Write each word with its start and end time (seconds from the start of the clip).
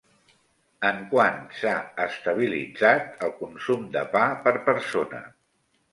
En 0.87 1.01
quant 1.11 1.37
s'ha 1.57 1.75
estabilitzat 2.07 3.23
el 3.27 3.35
consum 3.45 3.87
de 3.97 4.07
pa 4.17 4.27
per 4.47 4.55
persona? 4.71 5.21